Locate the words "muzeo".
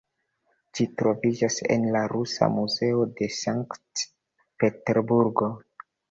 2.53-3.03